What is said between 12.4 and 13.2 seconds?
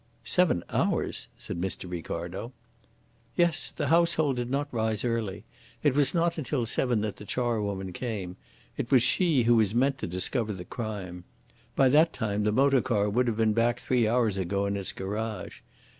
the motor car